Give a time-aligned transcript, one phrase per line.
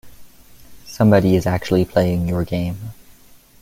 [0.87, 2.93] Somebody is actually playing your game.